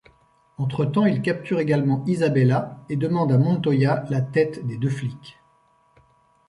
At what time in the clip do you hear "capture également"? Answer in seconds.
1.21-2.03